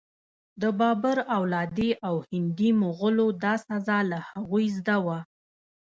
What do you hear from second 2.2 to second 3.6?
هندي مغولو دا